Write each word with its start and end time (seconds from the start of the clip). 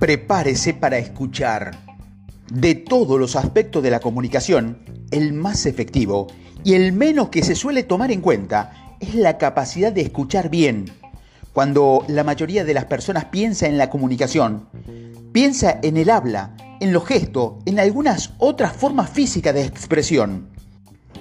Prepárese 0.00 0.72
para 0.72 0.96
escuchar. 0.96 1.72
De 2.50 2.74
todos 2.74 3.20
los 3.20 3.36
aspectos 3.36 3.82
de 3.82 3.90
la 3.90 4.00
comunicación, 4.00 4.78
el 5.10 5.34
más 5.34 5.66
efectivo 5.66 6.26
y 6.64 6.72
el 6.72 6.94
menos 6.94 7.28
que 7.28 7.42
se 7.42 7.54
suele 7.54 7.82
tomar 7.82 8.10
en 8.10 8.22
cuenta 8.22 8.96
es 8.98 9.14
la 9.14 9.36
capacidad 9.36 9.92
de 9.92 10.00
escuchar 10.00 10.48
bien. 10.48 10.86
Cuando 11.52 12.06
la 12.08 12.24
mayoría 12.24 12.64
de 12.64 12.72
las 12.72 12.86
personas 12.86 13.26
piensa 13.26 13.66
en 13.66 13.76
la 13.76 13.90
comunicación, 13.90 14.70
piensa 15.32 15.78
en 15.82 15.98
el 15.98 16.08
habla, 16.08 16.56
en 16.80 16.94
los 16.94 17.04
gestos, 17.04 17.56
en 17.66 17.78
algunas 17.78 18.32
otras 18.38 18.72
formas 18.72 19.10
físicas 19.10 19.52
de 19.52 19.66
expresión. 19.66 20.48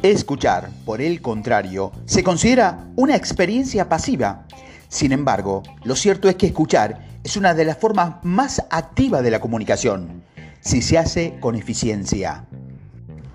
Escuchar, 0.04 0.70
por 0.86 1.02
el 1.02 1.21
contrario, 1.21 1.91
se 2.05 2.23
considera 2.23 2.88
una 2.96 3.18
experiencia 3.18 3.89
pasiva. 3.89 4.48
Sin 4.88 5.12
embargo, 5.12 5.64
lo 5.84 5.98
cierto 5.98 6.30
es 6.30 6.36
que 6.36 6.48
escuchar 6.48 7.09
es 7.23 7.38
una 7.38 7.54
de 7.54 7.66
las 7.66 7.78
formas 7.78 8.16
más 8.23 8.64
activas 8.70 9.23
de 9.23 9.32
la 9.32 9.40
comunicación, 9.40 10.23
si 10.62 10.82
se 10.82 10.98
hace 10.98 11.38
con 11.40 11.55
eficiencia. 11.55 12.46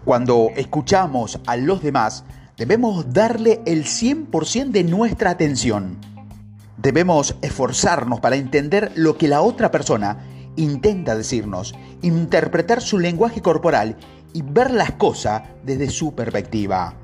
Cuando 0.04 0.50
escuchamos 0.56 1.40
a 1.46 1.56
los 1.56 1.82
demás, 1.82 2.24
debemos 2.56 3.12
darle 3.12 3.60
el 3.66 3.84
100% 3.84 4.70
de 4.70 4.84
nuestra 4.84 5.30
atención. 5.30 5.98
Debemos 6.76 7.36
esforzarnos 7.42 8.20
para 8.20 8.36
entender 8.36 8.92
lo 8.94 9.16
que 9.16 9.28
la 9.28 9.42
otra 9.42 9.70
persona 9.70 10.18
intenta 10.56 11.16
decirnos, 11.16 11.74
interpretar 12.02 12.80
su 12.80 12.98
lenguaje 12.98 13.42
corporal 13.42 13.96
y 14.32 14.42
ver 14.42 14.70
las 14.70 14.92
cosas 14.92 15.42
desde 15.64 15.90
su 15.90 16.14
perspectiva. 16.14 16.94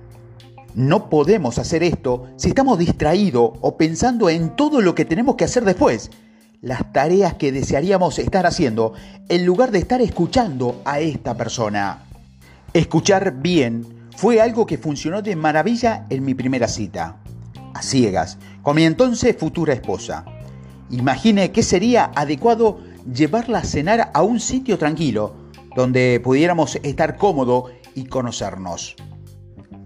No 0.74 1.10
podemos 1.10 1.58
hacer 1.58 1.82
esto 1.82 2.28
si 2.36 2.48
estamos 2.48 2.78
distraídos 2.78 3.52
o 3.60 3.76
pensando 3.76 4.30
en 4.30 4.54
todo 4.54 4.80
lo 4.80 4.94
que 4.94 5.04
tenemos 5.04 5.34
que 5.36 5.44
hacer 5.44 5.64
después, 5.64 6.10
las 6.62 6.92
tareas 6.92 7.34
que 7.34 7.52
desearíamos 7.52 8.18
estar 8.18 8.46
haciendo, 8.46 8.92
en 9.28 9.46
lugar 9.46 9.70
de 9.70 9.78
estar 9.78 10.00
escuchando 10.00 10.82
a 10.84 11.00
esta 11.00 11.36
persona. 11.36 12.04
Escuchar 12.72 13.40
bien 13.40 14.08
fue 14.16 14.40
algo 14.40 14.66
que 14.66 14.78
funcionó 14.78 15.22
de 15.22 15.36
maravilla 15.36 16.06
en 16.10 16.24
mi 16.24 16.34
primera 16.34 16.68
cita, 16.68 17.16
a 17.74 17.82
ciegas, 17.82 18.38
con 18.62 18.76
mi 18.76 18.84
entonces 18.84 19.36
futura 19.38 19.72
esposa. 19.72 20.24
Imagine 20.90 21.52
que 21.52 21.62
sería 21.62 22.10
adecuado 22.14 22.80
llevarla 23.10 23.58
a 23.58 23.64
cenar 23.64 24.10
a 24.12 24.22
un 24.22 24.40
sitio 24.40 24.76
tranquilo, 24.76 25.34
donde 25.74 26.20
pudiéramos 26.22 26.76
estar 26.82 27.16
cómodo 27.16 27.70
y 27.94 28.04
conocernos. 28.04 28.96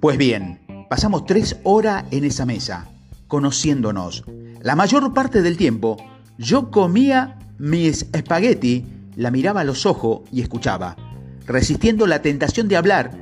Pues 0.00 0.18
bien, 0.18 0.86
pasamos 0.90 1.24
tres 1.26 1.56
horas 1.62 2.04
en 2.10 2.24
esa 2.24 2.44
mesa, 2.44 2.88
conociéndonos. 3.28 4.24
La 4.60 4.74
mayor 4.74 5.12
parte 5.14 5.42
del 5.42 5.56
tiempo, 5.56 5.96
yo 6.38 6.70
comía 6.70 7.38
mis 7.58 8.06
espagueti, 8.12 8.84
la 9.16 9.30
miraba 9.30 9.60
a 9.60 9.64
los 9.64 9.86
ojos 9.86 10.22
y 10.32 10.40
escuchaba, 10.40 10.96
resistiendo 11.46 12.06
la 12.06 12.22
tentación 12.22 12.68
de 12.68 12.76
hablar, 12.76 13.12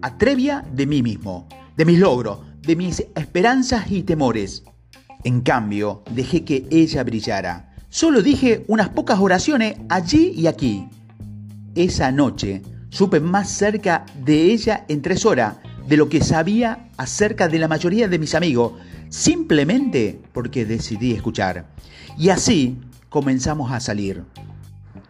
atrevia 0.00 0.64
de 0.72 0.86
mí 0.86 1.02
mismo, 1.02 1.48
de 1.76 1.84
mis 1.84 1.98
logros, 1.98 2.38
de 2.62 2.76
mis 2.76 3.00
esperanzas 3.14 3.90
y 3.90 4.02
temores. 4.02 4.64
En 5.24 5.40
cambio, 5.40 6.02
dejé 6.14 6.44
que 6.44 6.66
ella 6.70 7.04
brillara 7.04 7.72
Solo 7.92 8.22
dije 8.22 8.64
unas 8.68 8.88
pocas 8.88 9.20
oraciones 9.20 9.76
allí 9.90 10.32
y 10.34 10.46
aquí. 10.46 10.88
Esa 11.74 12.10
noche 12.10 12.62
supe 12.88 13.20
más 13.20 13.50
cerca 13.50 14.06
de 14.24 14.44
ella 14.44 14.86
en 14.88 15.02
tres 15.02 15.26
horas 15.26 15.56
de 15.86 15.98
lo 15.98 16.08
que 16.08 16.22
sabía 16.22 16.88
acerca 16.96 17.48
de 17.48 17.58
la 17.58 17.68
mayoría 17.68 18.08
de 18.08 18.18
mis 18.18 18.34
amigos, 18.34 18.72
simplemente 19.12 20.18
porque 20.32 20.64
decidí 20.64 21.12
escuchar. 21.12 21.66
Y 22.18 22.30
así 22.30 22.78
comenzamos 23.10 23.70
a 23.70 23.78
salir. 23.78 24.24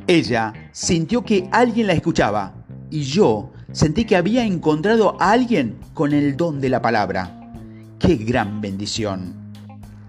Ella 0.09 0.53
sintió 0.73 1.25
que 1.25 1.49
alguien 1.53 1.87
la 1.87 1.93
escuchaba 1.93 2.53
y 2.91 3.03
yo 3.03 3.53
sentí 3.71 4.05
que 4.05 4.17
había 4.17 4.45
encontrado 4.45 5.17
a 5.21 5.31
alguien 5.31 5.77
con 5.95 6.13
el 6.13 6.37
don 6.37 6.61
de 6.61 6.69
la 6.69 6.83
palabra. 6.83 7.55
¡Qué 8.01 8.17
gran 8.17 8.61
bendición! 8.61 9.35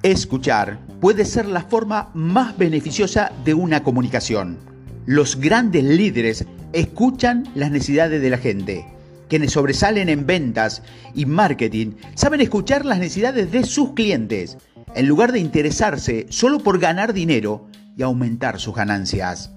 Escuchar 0.02 0.80
puede 1.00 1.24
ser 1.24 1.46
la 1.46 1.62
forma 1.62 2.10
más 2.16 2.58
beneficiosa 2.58 3.32
de 3.46 3.54
una 3.54 3.84
comunicación. 3.84 4.58
Los 5.06 5.40
grandes 5.40 5.84
líderes 5.84 6.46
escuchan 6.74 7.48
las 7.54 7.70
necesidades 7.70 8.22
de 8.24 8.30
la 8.32 8.40
gente. 8.40 8.88
Quienes 9.28 9.54
sobresalen 9.54 10.10
en 10.10 10.26
ventas 10.26 10.84
y 11.14 11.26
marketing 11.26 11.94
saben 12.16 12.42
escuchar 12.42 12.86
las 12.86 13.00
necesidades 13.00 13.52
de 13.52 13.64
sus 13.64 13.94
clientes, 13.94 14.58
en 14.96 15.08
lugar 15.08 15.32
de 15.32 15.40
interesarse 15.40 16.28
solo 16.30 16.60
por 16.60 16.80
ganar 16.80 17.14
dinero 17.14 17.68
y 17.98 18.04
aumentar 18.04 18.60
sus 18.60 18.76
ganancias. 18.76 19.52